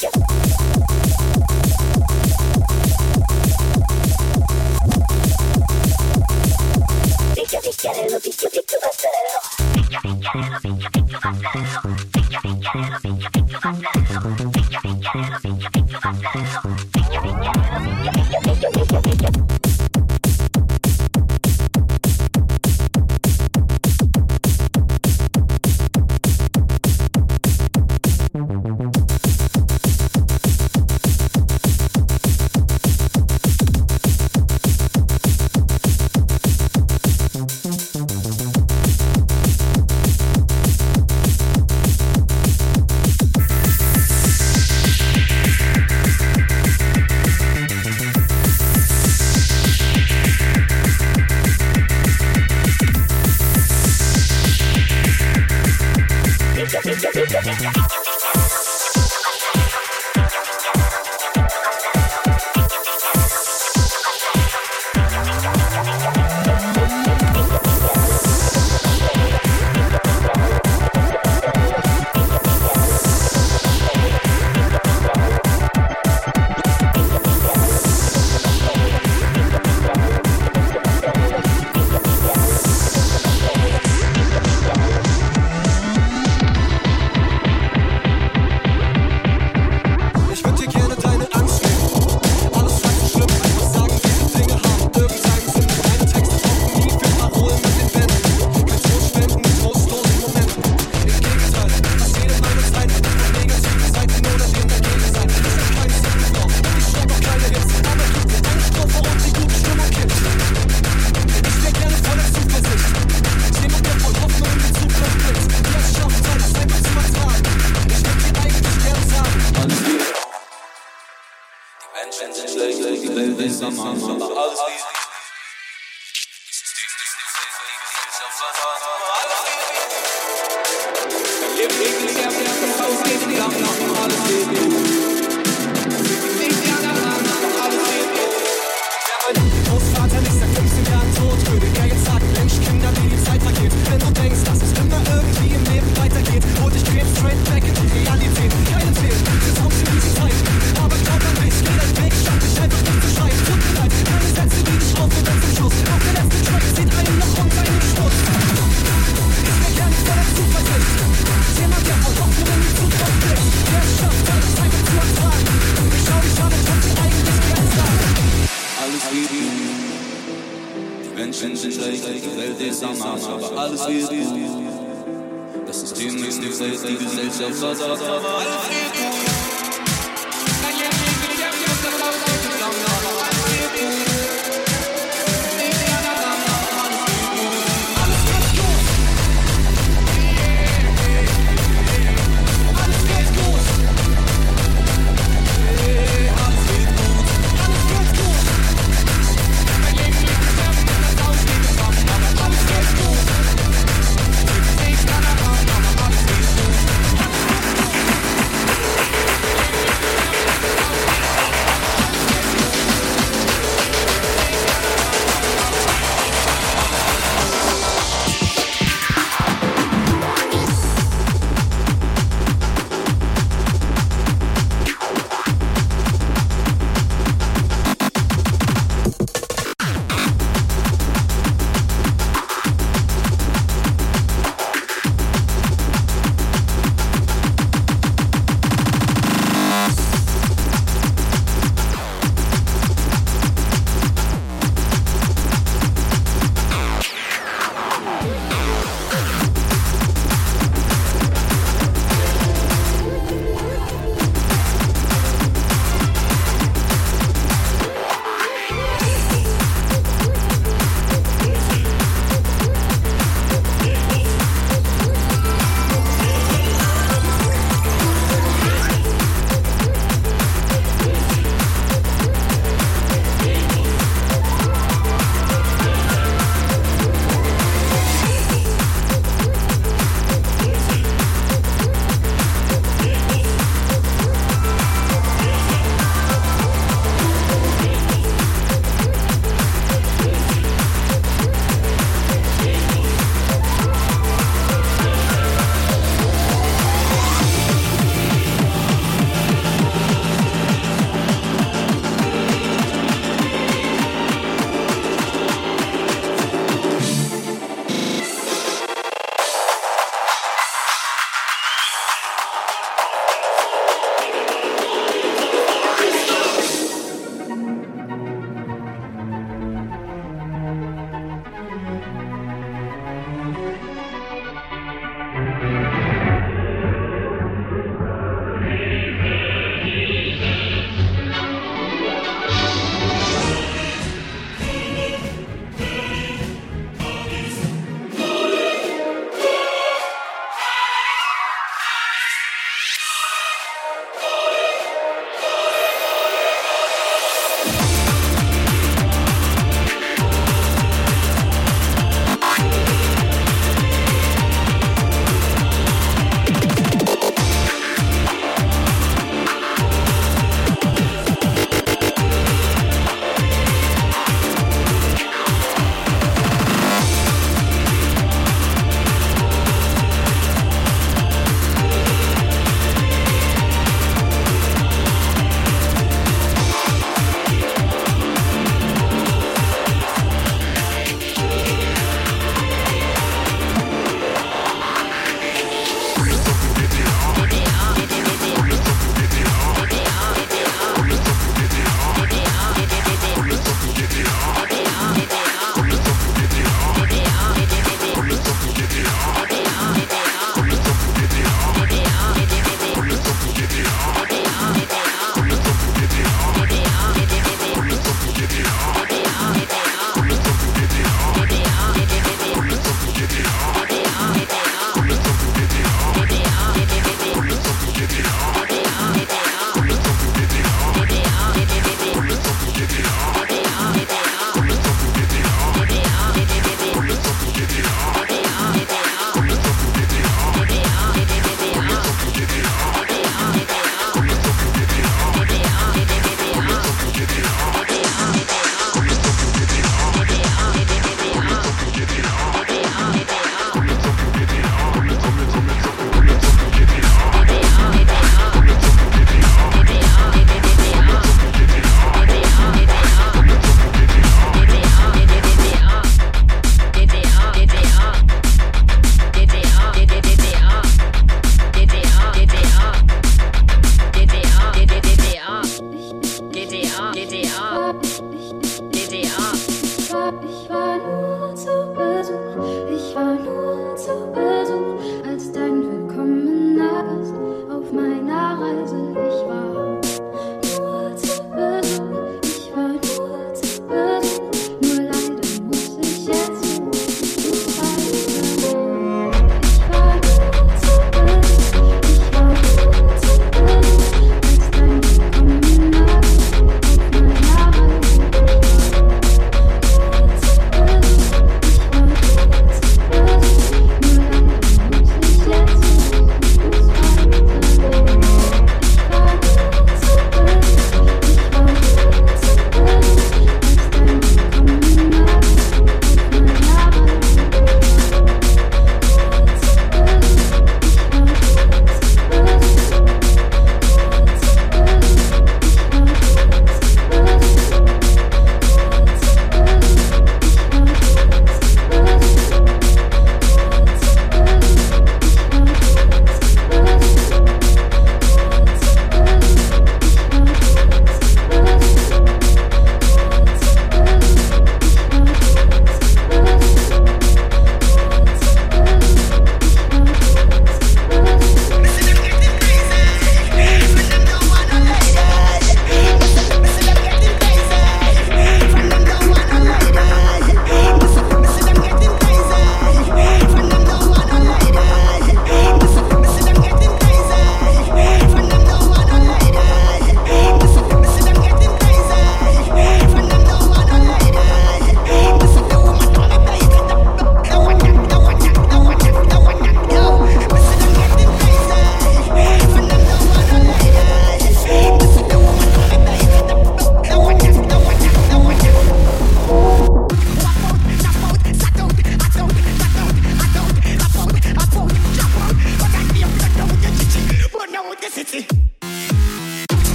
Thank 0.00 0.14
you. 0.16 0.27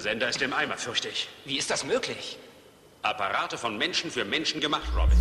Der 0.00 0.12
Sender 0.12 0.30
ist 0.30 0.40
im 0.40 0.54
Eimer, 0.54 0.78
fürchte 0.78 1.08
ich. 1.08 1.28
Wie 1.44 1.58
ist 1.58 1.70
das 1.70 1.84
möglich? 1.84 2.38
Apparate 3.02 3.58
von 3.58 3.76
Menschen 3.76 4.10
für 4.10 4.24
Menschen 4.24 4.58
gemacht, 4.58 4.88
Robin. 4.96 5.18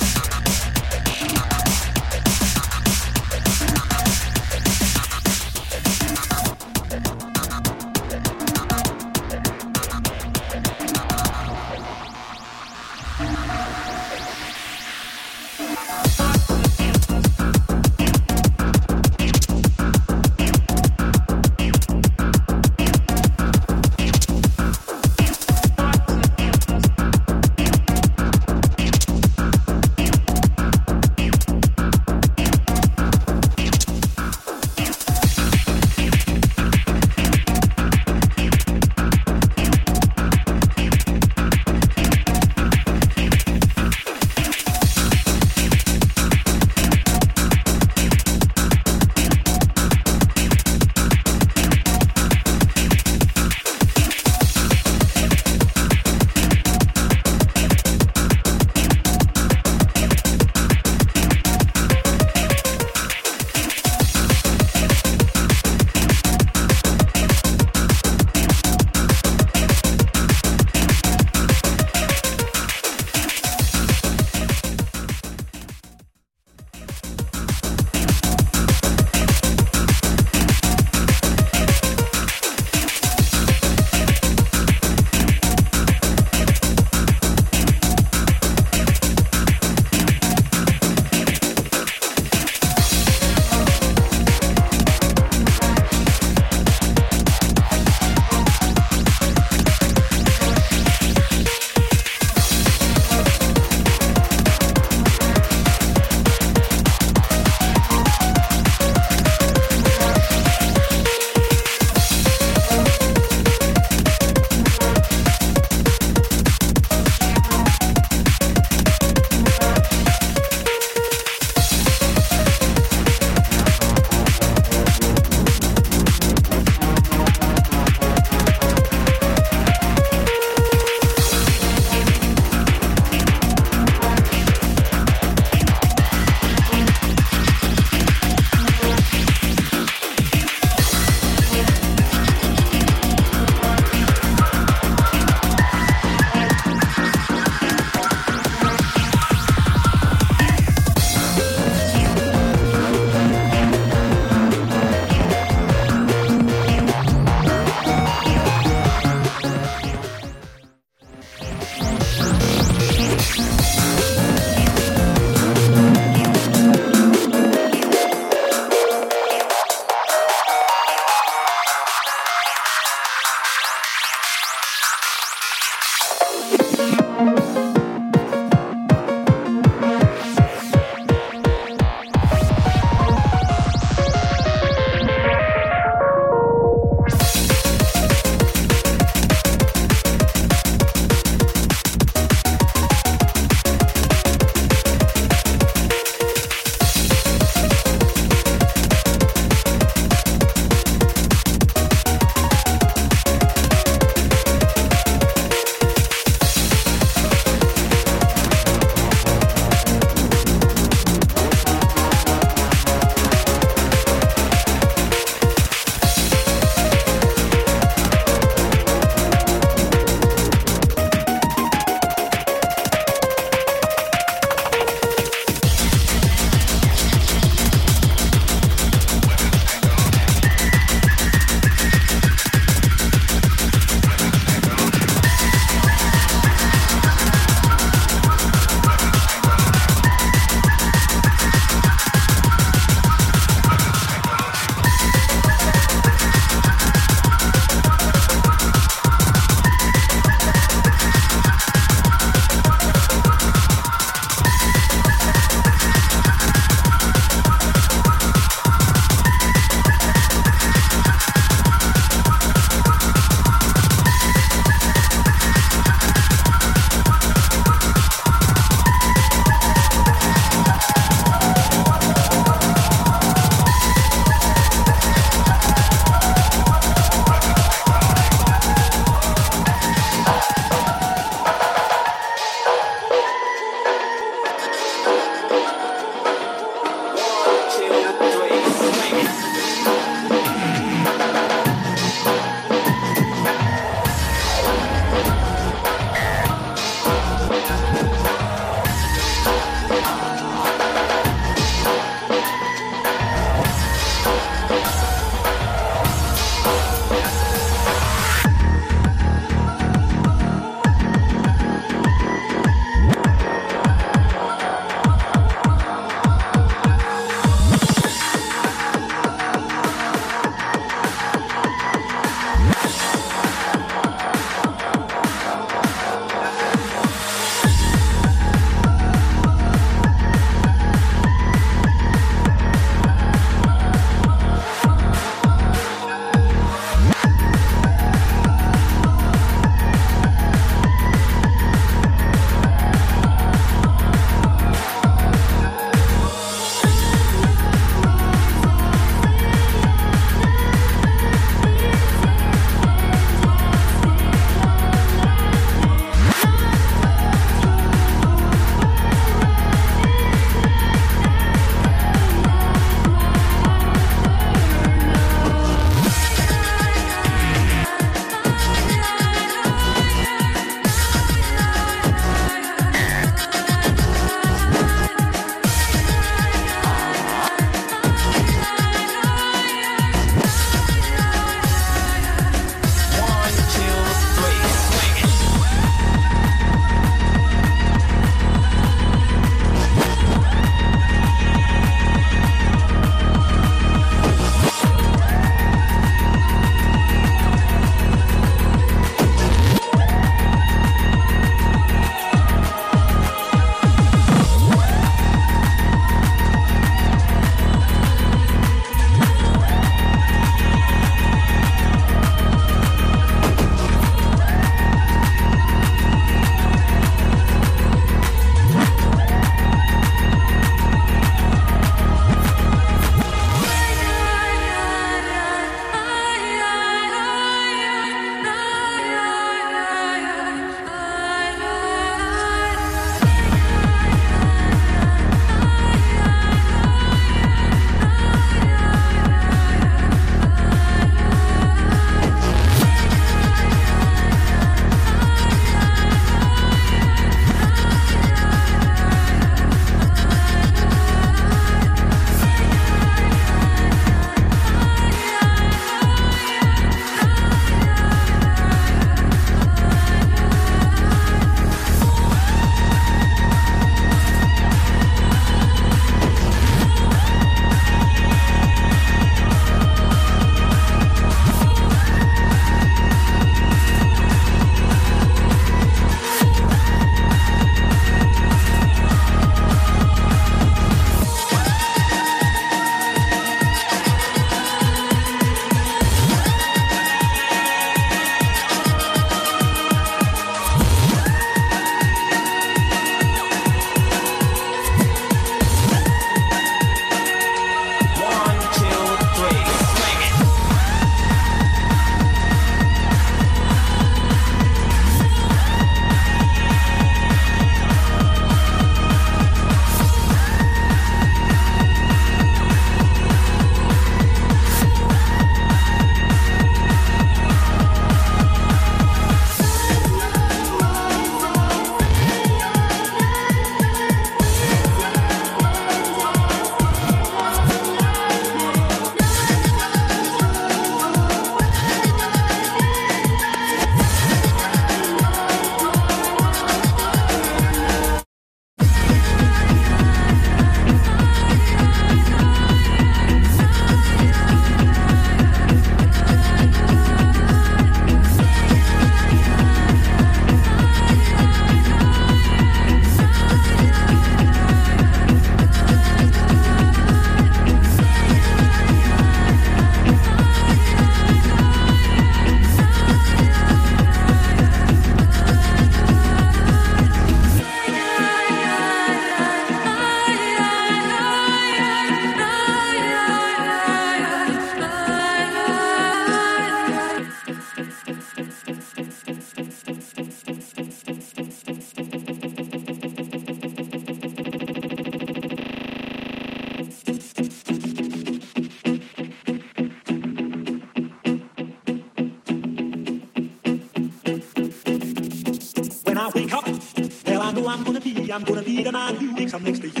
than 598.91 599.01
I 599.01 599.17
do. 599.17 599.31
next 599.33 599.53
I 599.53 599.59
you. 599.97 600.00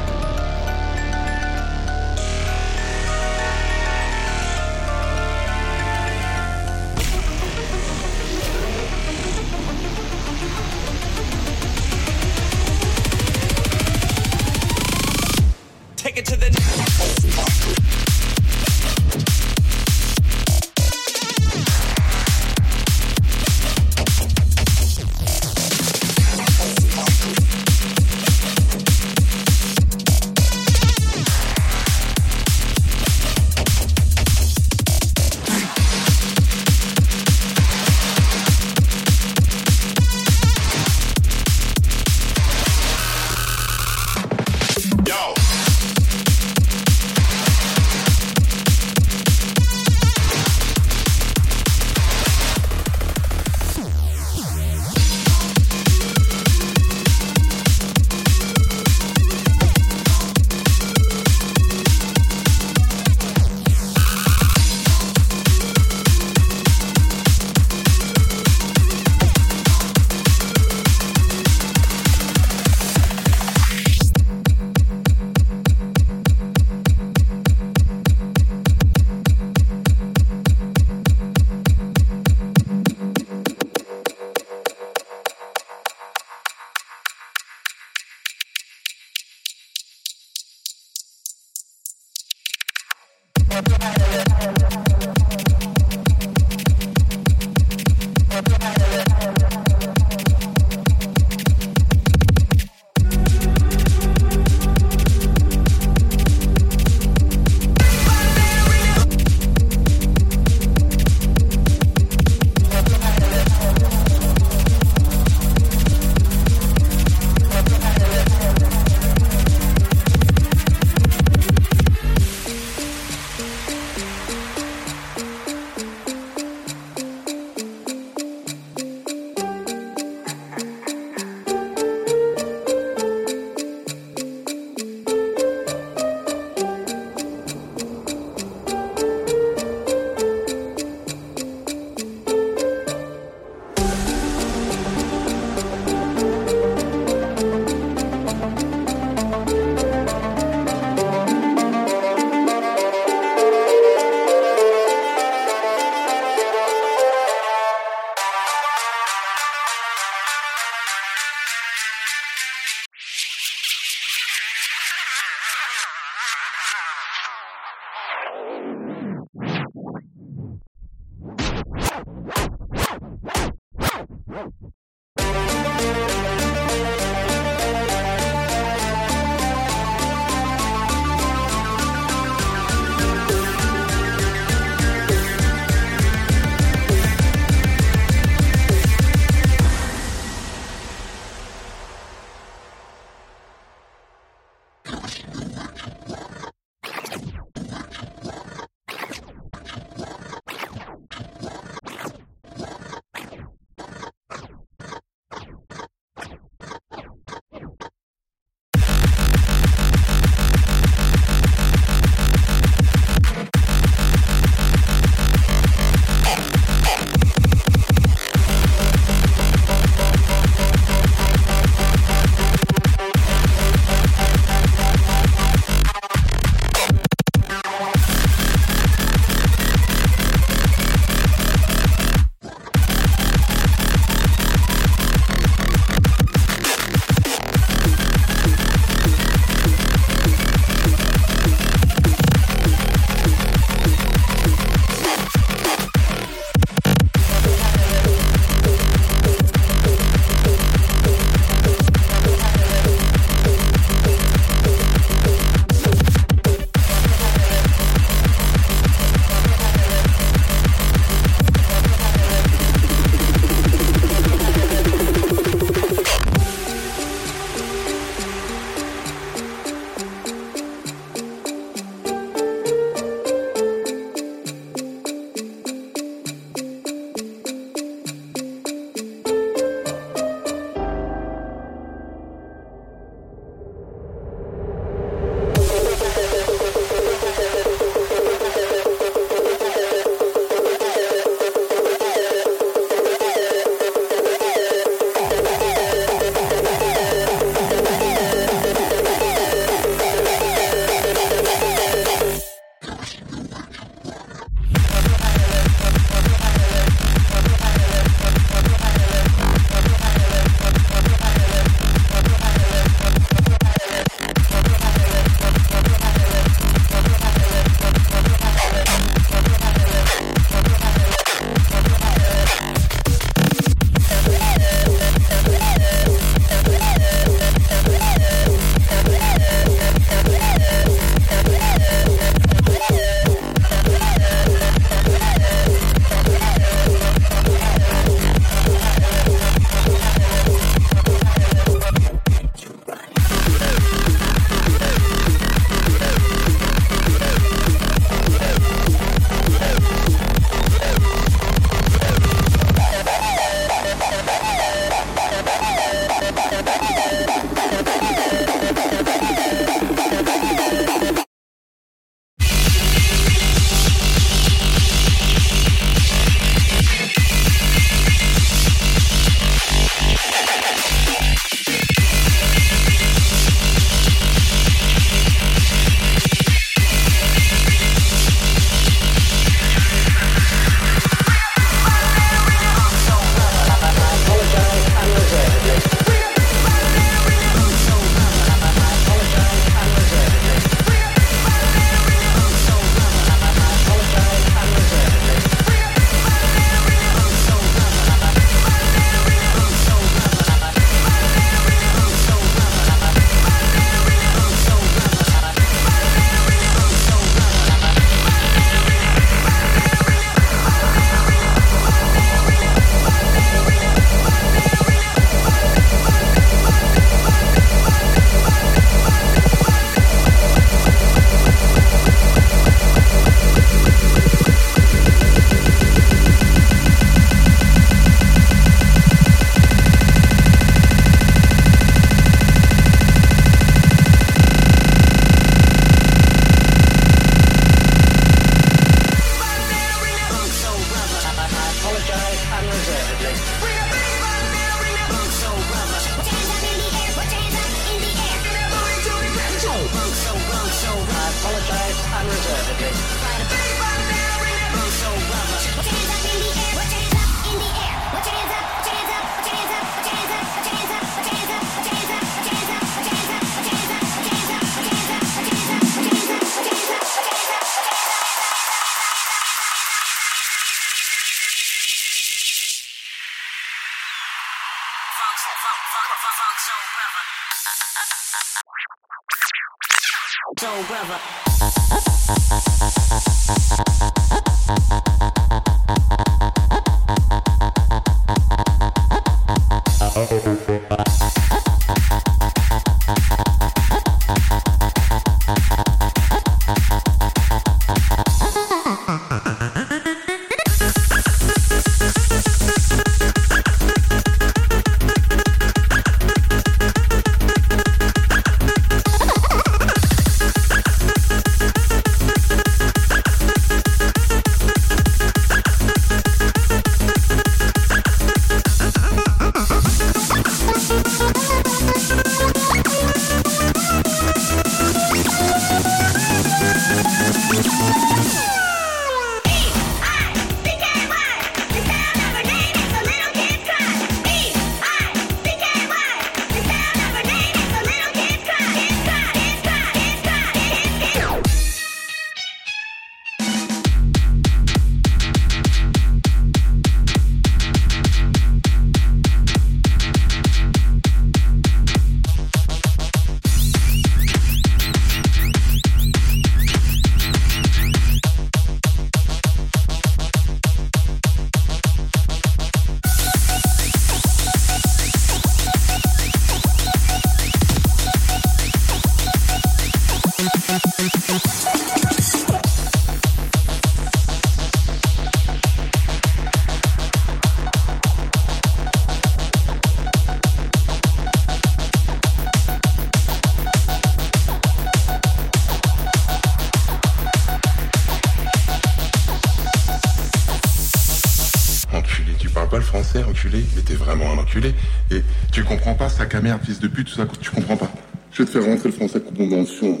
mais 593.76 593.82
t'es 593.82 593.94
vraiment 593.94 594.32
un 594.32 594.38
enculé. 594.38 594.74
Et 595.10 595.22
tu 595.52 595.64
comprends 595.64 595.94
pas, 595.94 596.08
sac 596.08 596.34
à 596.34 596.40
merde, 596.40 596.60
fils 596.64 596.80
de 596.80 596.88
pute, 596.88 597.08
tout 597.08 597.14
ça, 597.14 597.26
tu 597.40 597.50
comprends 597.50 597.76
pas. 597.76 597.90
Je 598.32 598.42
vais 598.42 598.46
te 598.46 598.50
faire 598.50 598.64
rentrer 598.64 598.88
le 598.88 598.94
français 598.94 599.20
pour 599.20 599.32
mon 599.38 599.58
mention. 599.58 600.00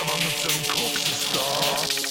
Some 0.00 0.08
of 0.08 0.42
them 0.42 0.74
corpses 0.74 1.18
star. 1.18 2.09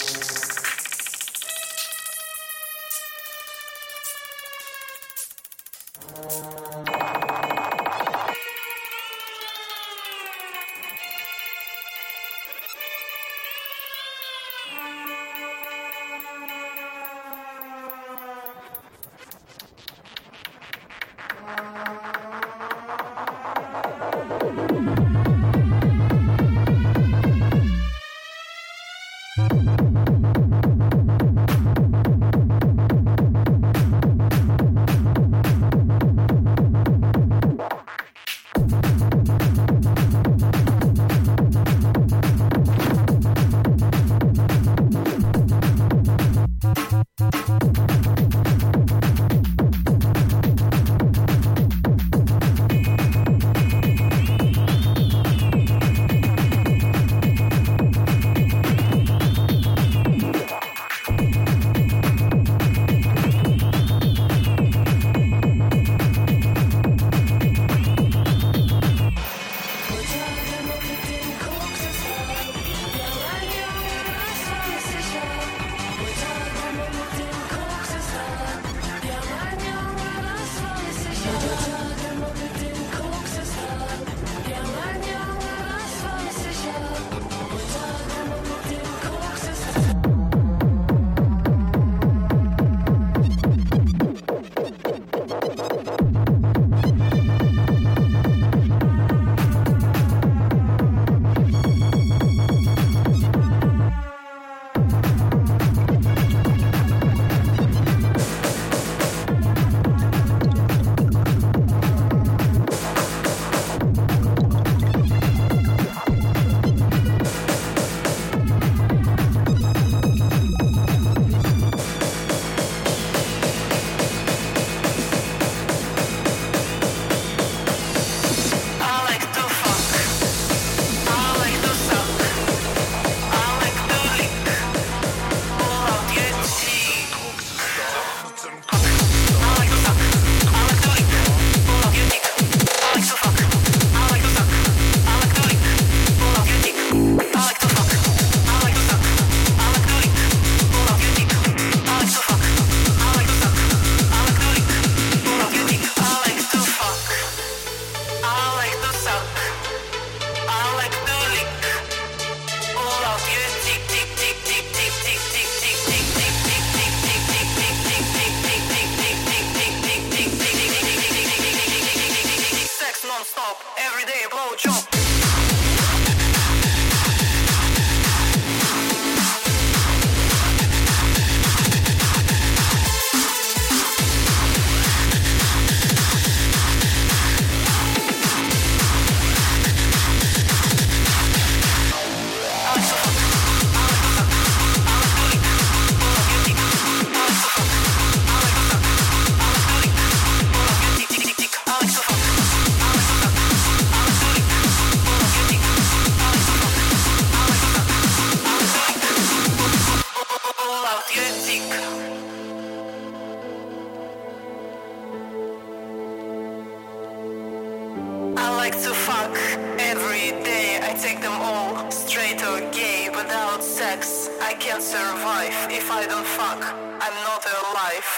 them 221.21 221.33
all, 221.41 221.91
straight 221.91 222.41
or 222.43 222.59
gay, 222.71 223.09
without 223.09 223.63
sex. 223.63 224.29
I 224.41 224.53
can't 224.53 224.83
survive 224.83 225.53
if 225.69 225.91
I 225.91 226.05
don't 226.05 226.25
fuck. 226.25 226.61
I'm 226.99 227.15
not 227.23 227.45
alive. 227.45 228.09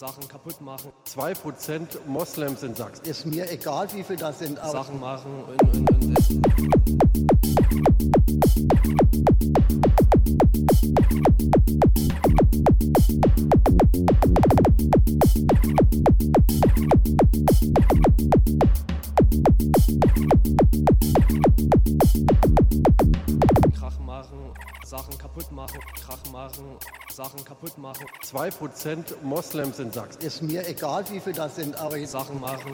2% 0.00 2.06
Moslems 2.06 2.62
in 2.62 2.74
Sachsen. 2.74 3.04
Ist 3.04 3.26
mir 3.26 3.50
egal, 3.50 3.92
wie 3.92 4.02
viel 4.02 4.16
das 4.16 4.38
sind. 4.38 4.56
Sachen 4.58 4.98
machen. 5.00 5.44
Und, 5.44 5.62
und, 5.62 5.90
und, 5.90 6.14
2% 28.68 29.22
Moslems 29.22 29.78
in 29.78 29.90
Sachsen. 29.90 30.22
Ist 30.22 30.42
mir 30.42 30.66
egal, 30.66 31.04
wie 31.10 31.20
viel 31.20 31.32
das 31.32 31.56
sind, 31.56 31.76
aber 31.76 31.96
ich 31.96 32.08
Sachen 32.08 32.40
machen. 32.40 32.72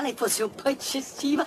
strana 0.00 0.08
e 0.08 0.14
forse 0.14 0.42
un 0.42 0.50
po' 0.54 0.68
eccessiva, 0.68 1.44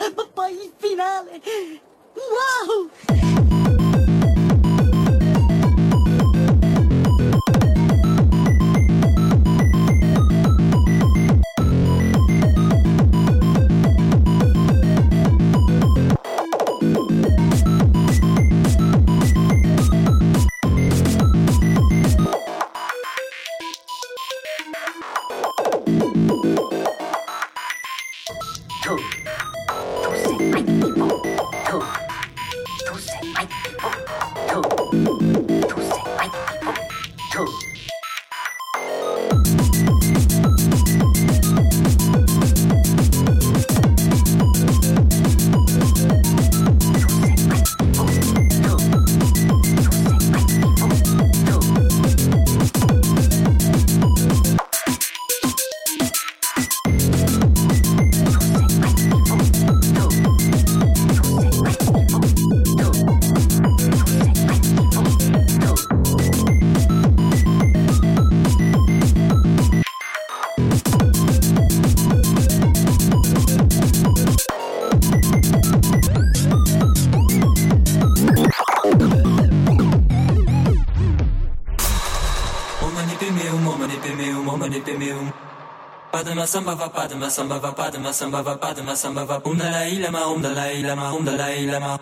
padma 86.33 86.47
samba 86.47 86.73
va 86.75 86.89
padma 86.89 87.29
samba 87.29 87.59
va 87.59 87.71
padma 87.73 88.11
samba 88.11 88.41
va 88.41 88.57
padma 88.57 88.95
samba 88.95 89.23
va. 89.25 89.41
Um 89.45 89.55
dalai 89.55 89.99
lama 90.01 90.27
um 90.33 90.41
dalai 90.41 90.81
lama 90.81 91.13
um 91.13 91.23
dalai 91.23 91.65
lama 91.67 91.99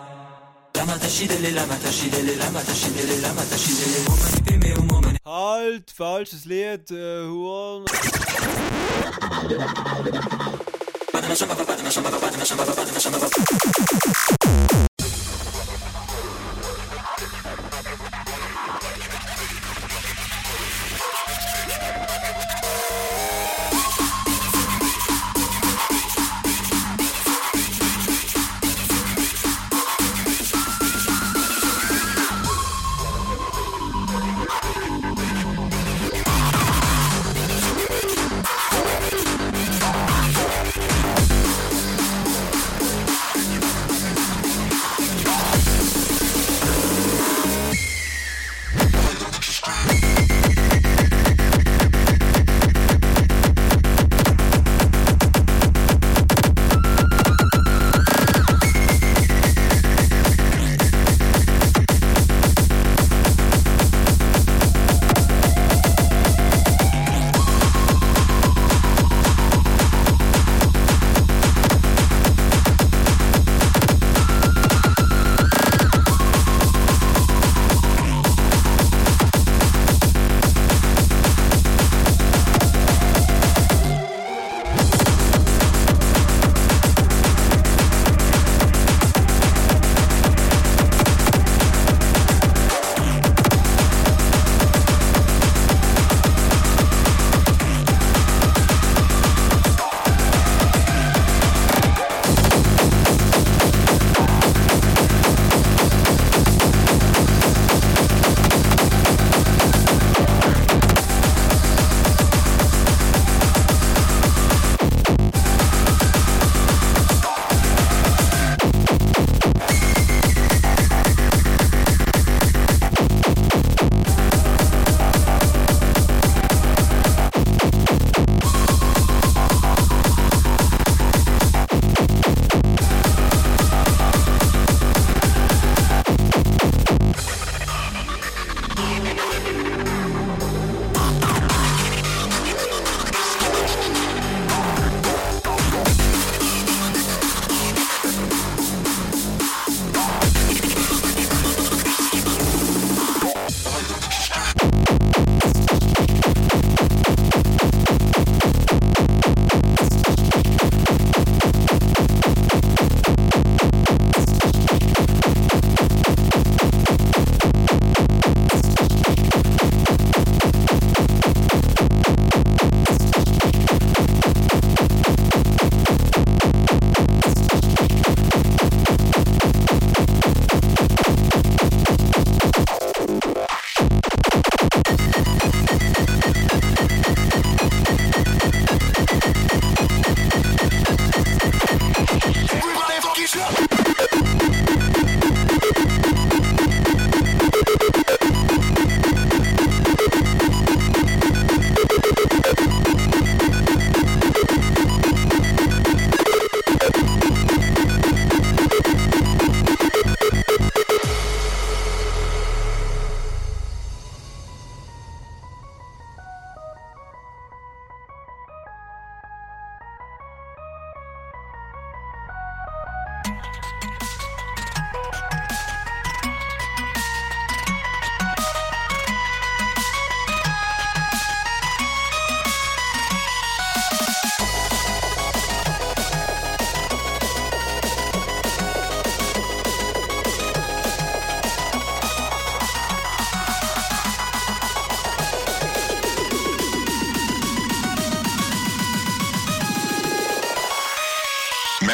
lama 0.77 0.93
tashidele 1.03 1.51
lama 1.53 1.75
tashidele 1.83 2.37
lama 2.39 2.61
tashidele 2.61 3.21
lama 3.21 3.41
tashidele 3.51 3.99
woman 4.07 4.31
pime 4.45 4.71
um 4.79 4.87
woman. 4.87 5.17
Halt, 5.25 5.91
falsches 5.91 6.45
Lied, 6.45 6.91
äh, 6.91 7.27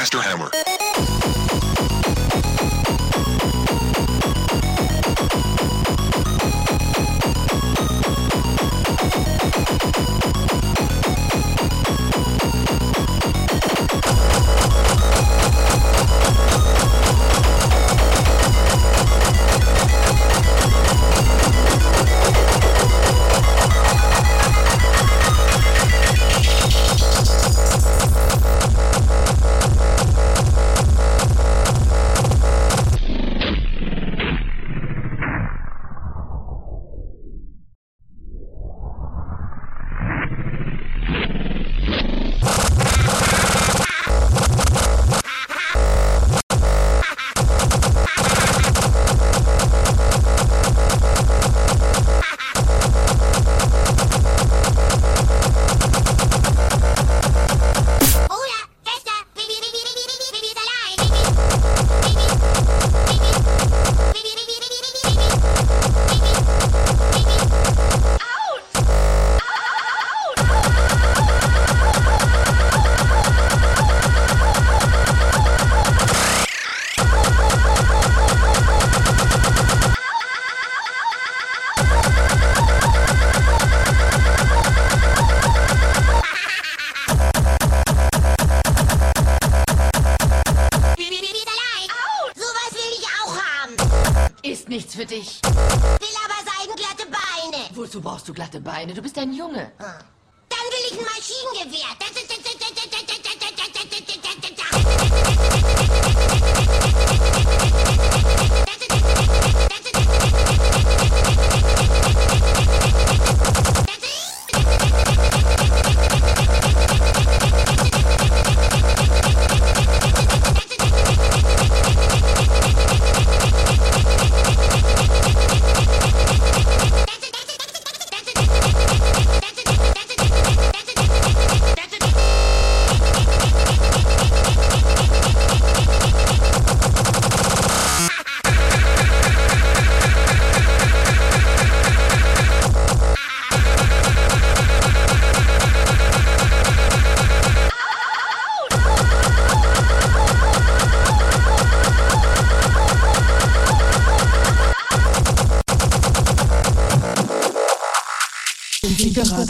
Master 0.08 0.22
Hammer. 0.22 0.67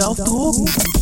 auf 0.08 0.18
Drogen. 0.24 0.97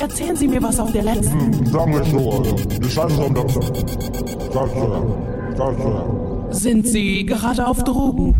Erzählen 0.00 0.36
Sie 0.36 0.48
mir 0.48 0.62
was 0.62 0.78
auf 0.80 0.92
der 0.92 1.02
letzten. 1.02 1.38
Hm, 1.40 1.66
Sagen 1.66 1.92
wir 1.92 2.04
so, 2.04 2.42
die 2.80 2.90
Scheiße 2.90 3.24
am 3.24 3.34
Doktor. 3.34 3.62
Ganz 4.52 4.72
schön. 4.72 5.92
Sind 6.50 6.86
Sie 6.86 7.24
gerade 7.24 7.66
auf 7.66 7.82
Drogen? 7.84 8.34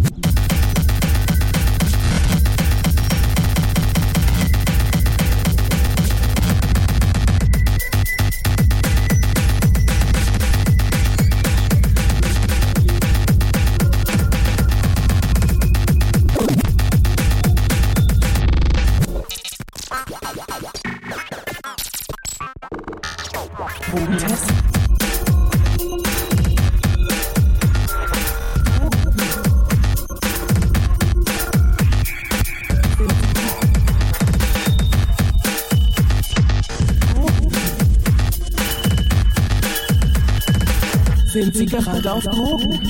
Zigarette 41.69 42.13
auf 42.13 42.25
Drogen. 42.25 42.81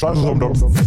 Scheiße 0.00 0.26
am 0.30 0.40
Dampfen. 0.40 0.79